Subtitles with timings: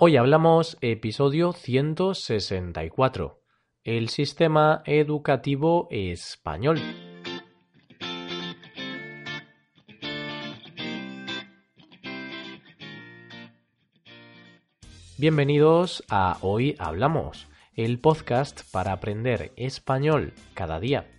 [0.00, 3.42] Hoy hablamos episodio 164,
[3.82, 6.78] el sistema educativo español.
[15.16, 21.10] Bienvenidos a Hoy Hablamos, el podcast para aprender español cada día.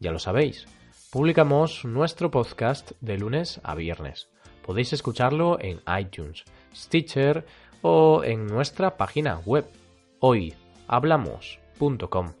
[0.00, 0.66] Ya lo sabéis,
[1.12, 4.28] publicamos nuestro podcast de lunes a viernes.
[4.66, 6.42] Podéis escucharlo en iTunes,
[6.74, 7.46] Stitcher
[8.24, 9.66] en nuestra página web
[10.20, 12.32] hoyhablamos.com.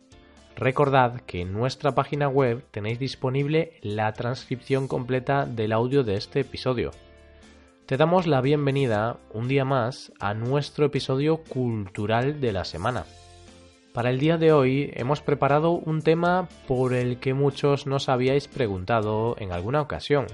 [0.56, 6.40] Recordad que en nuestra página web tenéis disponible la transcripción completa del audio de este
[6.40, 6.90] episodio
[7.86, 13.04] te damos la bienvenida un día más a nuestro episodio cultural de la semana.
[13.92, 18.48] Para el día de hoy hemos preparado un tema por el que muchos nos habíais
[18.48, 20.26] preguntado en alguna ocasión,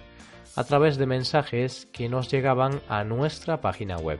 [0.56, 4.18] a través de mensajes que nos llegaban a nuestra página web.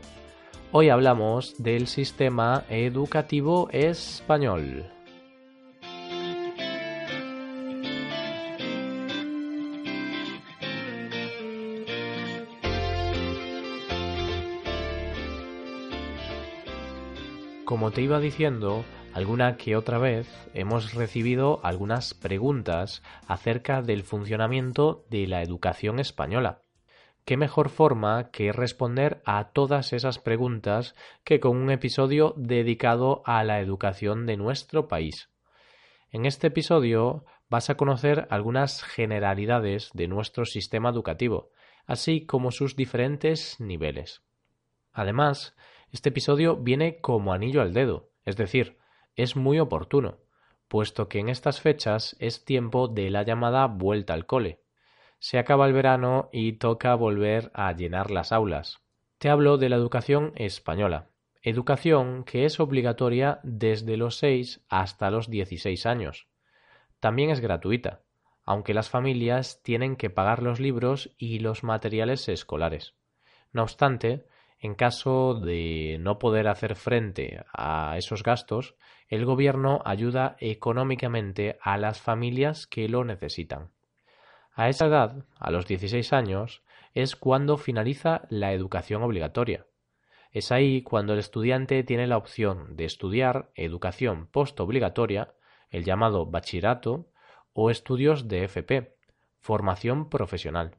[0.74, 4.87] Hoy hablamos del sistema educativo español.
[17.66, 25.04] Como te iba diciendo, alguna que otra vez hemos recibido algunas preguntas acerca del funcionamiento
[25.10, 26.62] de la educación española.
[27.24, 33.45] ¿Qué mejor forma que responder a todas esas preguntas que con un episodio dedicado a
[33.45, 35.30] la educación de nuestro país?
[36.10, 41.51] En este episodio vas a conocer algunas generalidades de nuestro sistema educativo,
[41.87, 44.23] así como sus diferentes niveles.
[44.92, 45.54] Además,
[45.92, 48.79] este episodio viene como anillo al dedo, es decir,
[49.14, 50.18] es muy oportuno,
[50.66, 54.62] puesto que en estas fechas es tiempo de la llamada vuelta al cole.
[55.23, 58.80] Se acaba el verano y toca volver a llenar las aulas.
[59.18, 61.10] Te hablo de la educación española,
[61.42, 66.26] educación que es obligatoria desde los 6 hasta los 16 años.
[66.98, 68.00] También es gratuita,
[68.44, 72.97] aunque las familias tienen que pagar los libros y los materiales escolares.
[73.52, 74.26] No obstante,
[74.58, 78.74] en caso de no poder hacer frente a esos gastos,
[79.06, 83.70] el gobierno ayuda económicamente a las familias que lo necesitan.
[84.54, 86.62] A esa edad, a los 16 años,
[86.94, 89.66] es cuando finaliza la educación obligatoria.
[90.30, 95.34] Es ahí cuando el estudiante tiene la opción de estudiar educación postobligatoria,
[95.70, 97.08] el llamado bachillerato,
[97.54, 98.96] o estudios de FP,
[99.41, 100.76] formación profesional.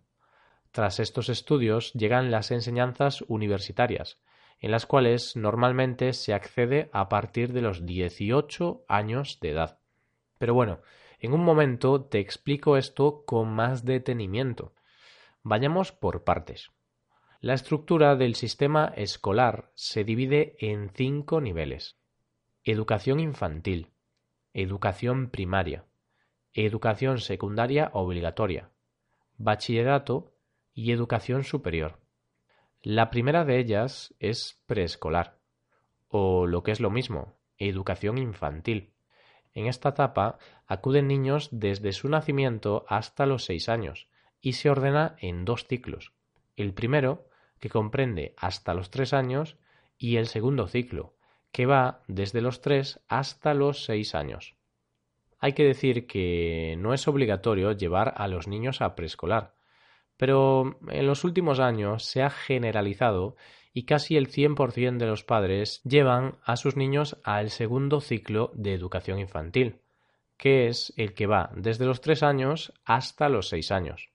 [0.72, 4.20] Tras estos estudios llegan las enseñanzas universitarias,
[4.60, 9.83] en las cuales normalmente se accede a partir de los 18 años de edad.
[10.44, 10.82] Pero bueno,
[11.20, 14.74] en un momento te explico esto con más detenimiento.
[15.42, 16.70] Vayamos por partes.
[17.40, 21.96] La estructura del sistema escolar se divide en cinco niveles.
[22.66, 23.94] Educación infantil,
[24.54, 25.86] educación primaria,
[26.52, 28.70] educación secundaria obligatoria,
[29.38, 30.34] bachillerato
[30.74, 32.02] y educación superior.
[32.82, 35.40] La primera de ellas es preescolar,
[36.10, 38.93] o lo que es lo mismo, educación infantil.
[39.54, 44.08] En esta etapa acuden niños desde su nacimiento hasta los seis años
[44.42, 46.14] y se ordena en dos ciclos.
[46.56, 49.58] El primero, que comprende hasta los tres años,
[49.98, 51.16] y el segundo ciclo,
[51.52, 54.56] que va desde los tres hasta los seis años.
[55.40, 59.56] Hay que decir que no es obligatorio llevar a los niños a preescolar,
[60.18, 63.36] pero en los últimos años se ha generalizado
[63.74, 68.74] y casi el 100% de los padres llevan a sus niños al segundo ciclo de
[68.74, 69.82] educación infantil,
[70.38, 74.10] que es el que va desde los 3 años hasta los 6 años.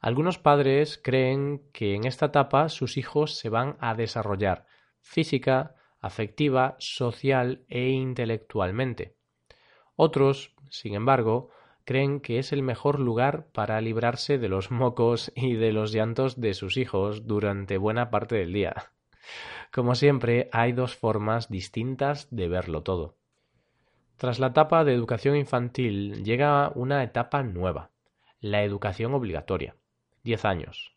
[0.00, 4.66] Algunos padres creen que en esta etapa sus hijos se van a desarrollar
[5.00, 9.16] física, afectiva, social e intelectualmente.
[9.96, 11.50] Otros, sin embargo,
[11.84, 16.40] creen que es el mejor lugar para librarse de los mocos y de los llantos
[16.40, 18.92] de sus hijos durante buena parte del día.
[19.72, 23.16] Como siempre, hay dos formas distintas de verlo todo.
[24.16, 27.90] Tras la etapa de educación infantil llega una etapa nueva,
[28.40, 29.76] la educación obligatoria.
[30.22, 30.96] Diez años.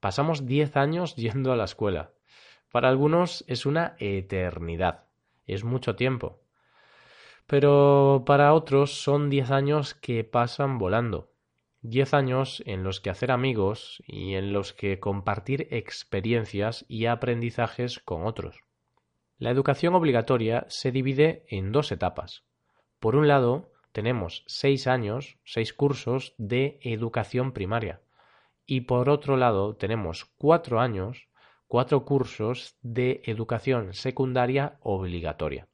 [0.00, 2.12] Pasamos diez años yendo a la escuela.
[2.70, 5.04] Para algunos es una eternidad.
[5.46, 6.41] Es mucho tiempo
[7.46, 11.32] pero para otros son diez años que pasan volando.
[11.80, 17.98] Diez años en los que hacer amigos y en los que compartir experiencias y aprendizajes
[17.98, 18.60] con otros.
[19.38, 22.44] La educación obligatoria se divide en dos etapas.
[23.00, 28.00] Por un lado, tenemos seis años, seis cursos de educación primaria.
[28.64, 31.28] Y por otro lado, tenemos cuatro años,
[31.66, 35.68] cuatro cursos de educación secundaria obligatoria.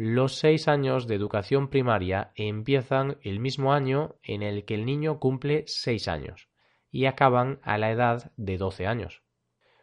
[0.00, 5.18] Los seis años de educación primaria empiezan el mismo año en el que el niño
[5.18, 6.48] cumple seis años
[6.92, 9.24] y acaban a la edad de doce años.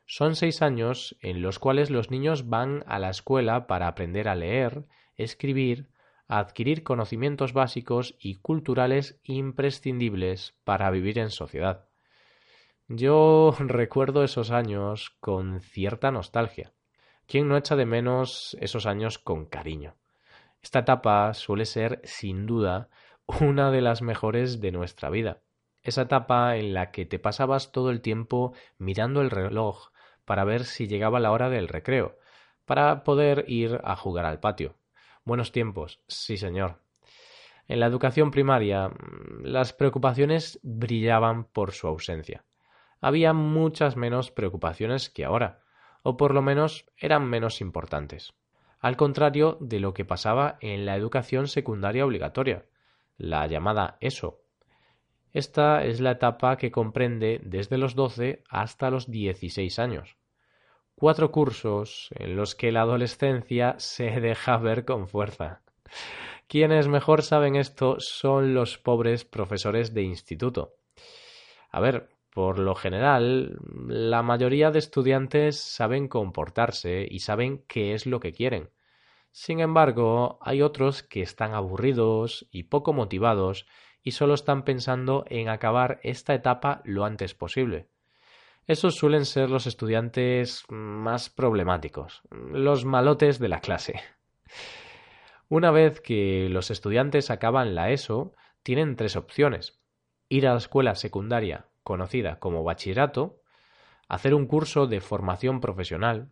[0.05, 4.35] Son seis años en los cuales los niños van a la escuela para aprender a
[4.35, 4.85] leer,
[5.17, 5.89] escribir,
[6.29, 11.89] adquirir conocimientos básicos y culturales imprescindibles para vivir en sociedad.
[12.87, 16.71] Yo recuerdo esos años con cierta nostalgia.
[17.27, 19.97] ¿Quién no echa de menos esos años con cariño?
[20.65, 22.89] Esta etapa suele ser, sin duda,
[23.39, 25.43] una de las mejores de nuestra vida.
[25.83, 29.91] Esa etapa en la que te pasabas todo el tiempo mirando el reloj
[30.25, 32.17] para ver si llegaba la hora del recreo,
[32.65, 34.75] para poder ir a jugar al patio.
[35.23, 36.81] Buenos tiempos, sí señor.
[37.67, 38.89] En la educación primaria,
[39.43, 42.43] las preocupaciones brillaban por su ausencia.
[43.01, 45.61] Había muchas menos preocupaciones que ahora,
[46.01, 48.33] o por lo menos eran menos importantes
[48.85, 52.65] al contrario de lo que pasaba en la educación secundaria obligatoria,
[53.17, 54.43] la llamada ESO.
[55.33, 60.17] Esta es la etapa que comprende desde los 12 hasta los 16 años.
[60.93, 65.63] Cuatro cursos en los que la adolescencia se deja ver con fuerza.
[66.47, 70.75] Quienes mejor saben esto son los pobres profesores de instituto.
[71.71, 73.57] A ver, por lo general,
[73.87, 78.69] la mayoría de estudiantes saben comportarse y saben qué es lo que quieren.
[79.35, 83.67] Sin embargo, hay otros que están aburridos y poco motivados
[84.01, 87.89] y solo están pensando en acabar esta etapa lo antes posible.
[88.65, 93.99] Esos suelen ser los estudiantes más problemáticos, los malotes de la clase.
[95.49, 98.31] Una vez que los estudiantes acaban la ESO,
[98.63, 99.81] tienen tres opciones.
[100.29, 103.41] Ir a la escuela secundaria, conocida como bachillerato,
[104.07, 106.31] hacer un curso de formación profesional,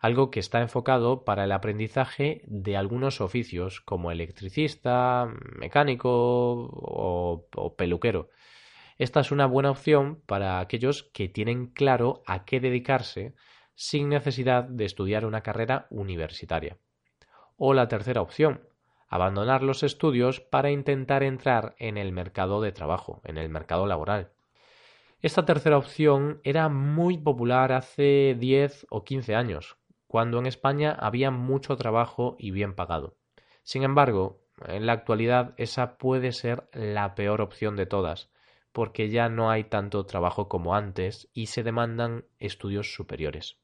[0.00, 8.30] algo que está enfocado para el aprendizaje de algunos oficios como electricista, mecánico o, peluquero.
[8.96, 13.34] Esta es una buena opción para aquellos que tienen claro a qué dedicarse
[13.74, 16.78] sin necesidad de estudiar una carrera universitaria.
[17.56, 18.68] O la tercera opción,
[19.08, 24.32] abandonar los estudios para intentar entrar en el mercado de trabajo, en el mercado laboral.
[25.20, 29.76] Esta tercera opción era muy popular hace 10 o 15 años,
[30.10, 33.16] cuando en España había mucho trabajo y bien pagado.
[33.62, 38.28] Sin embargo, en la actualidad esa puede ser la peor opción de todas,
[38.72, 43.60] porque ya no hay tanto trabajo como antes y se demandan estudios superiores.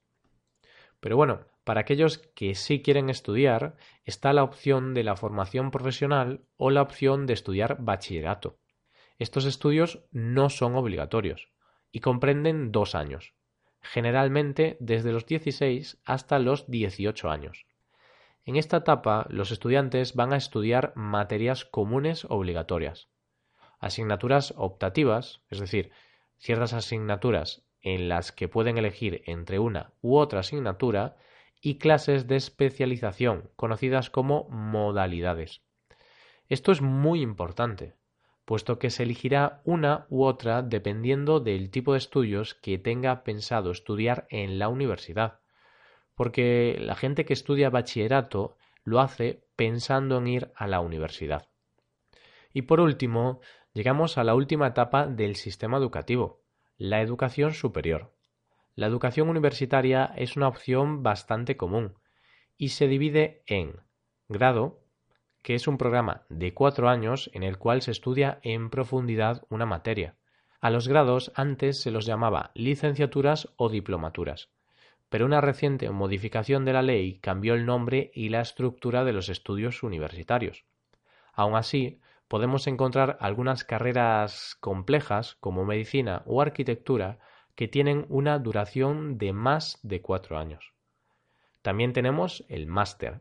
[1.01, 6.45] Pero bueno, para aquellos que sí quieren estudiar, está la opción de la formación profesional
[6.57, 8.61] o la opción de estudiar bachillerato.
[9.19, 11.49] Estos estudios no son obligatorios
[11.91, 13.35] y comprenden dos años,
[13.83, 17.67] generalmente desde los 16 hasta los 18 años.
[18.45, 23.09] En esta etapa, los estudiantes van a estudiar materias comunes obligatorias,
[23.81, 25.91] asignaturas optativas, es decir,
[26.39, 31.17] ciertas asignaturas en las que pueden elegir entre una u otra asignatura,
[31.61, 35.63] y clases de especialización, conocidas como modalidades.
[36.49, 37.95] Esto es muy importante,
[38.47, 43.73] puesto que se elegirá una u otra dependiendo del tipo de estudios que tenga pensado
[43.73, 45.41] estudiar en la universidad,
[46.15, 51.49] porque la gente que estudia bachillerato lo hace pensando en ir a la universidad.
[52.55, 53.41] Y por último,
[53.75, 56.41] llegamos a la última etapa del sistema educativo,
[56.79, 58.15] la educación superior.
[58.77, 61.99] La educación universitaria es una opción bastante común
[62.57, 63.81] y se divide en
[64.29, 64.86] grado,
[65.47, 69.65] que es un programa de cuatro años en el cual se estudia en profundidad una
[69.65, 70.17] materia.
[70.61, 74.49] A los grados antes se los llamaba licenciaturas o diplomaturas,
[75.09, 79.29] pero una reciente modificación de la ley cambió el nombre y la estructura de los
[79.29, 80.65] estudios universitarios.
[81.33, 87.21] Aun así, podemos encontrar algunas carreras complejas como medicina o arquitectura
[87.55, 90.73] que tienen una duración de más de cuatro años.
[91.63, 93.21] También tenemos el máster,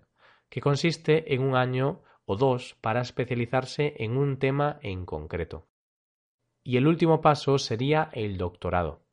[0.50, 5.68] que consiste en un año o dos para especializarse en un tema en concreto.
[6.64, 9.04] Y el último paso sería el doctorado,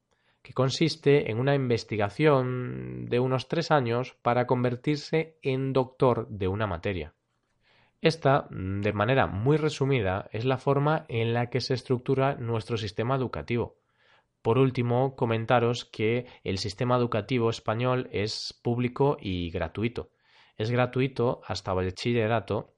[0.43, 6.67] que consiste en una investigación de unos tres años para convertirse en doctor de una
[6.67, 7.15] materia.
[8.01, 13.15] Esta, de manera muy resumida, es la forma en la que se estructura nuestro sistema
[13.15, 13.77] educativo.
[14.41, 20.11] Por último, comentaros que el sistema educativo español es público y gratuito
[20.57, 22.75] es gratuito hasta bachillerato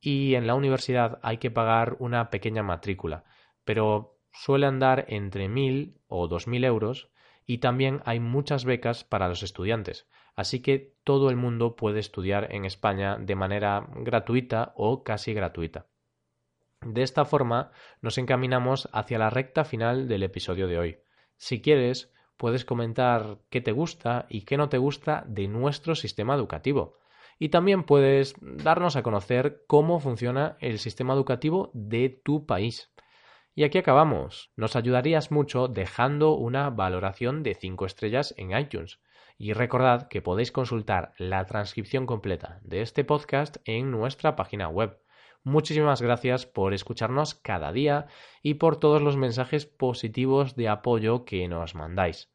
[0.00, 3.24] y en la universidad hay que pagar una pequeña matrícula,
[3.64, 7.10] pero suele andar entre mil o dos mil euros
[7.46, 12.54] y también hay muchas becas para los estudiantes, así que todo el mundo puede estudiar
[12.54, 15.86] en España de manera gratuita o casi gratuita.
[16.84, 20.98] De esta forma nos encaminamos hacia la recta final del episodio de hoy.
[21.36, 26.34] Si quieres, puedes comentar qué te gusta y qué no te gusta de nuestro sistema
[26.34, 26.98] educativo.
[27.38, 32.92] Y también puedes darnos a conocer cómo funciona el sistema educativo de tu país.
[33.54, 34.52] Y aquí acabamos.
[34.56, 39.00] Nos ayudarías mucho dejando una valoración de 5 estrellas en iTunes.
[39.36, 44.98] Y recordad que podéis consultar la transcripción completa de este podcast en nuestra página web.
[45.42, 48.06] Muchísimas gracias por escucharnos cada día
[48.42, 52.32] y por todos los mensajes positivos de apoyo que nos mandáis.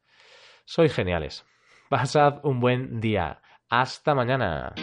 [0.64, 1.44] Sois geniales.
[1.88, 3.42] Pasad un buen día.
[3.68, 4.74] Hasta mañana.